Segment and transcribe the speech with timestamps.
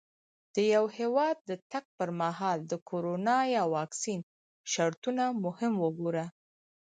[0.53, 4.19] د یو هېواد د تګ پر مهال د کرونا یا واکسین
[4.71, 5.23] شرطونه
[5.59, 6.25] هم وګوره.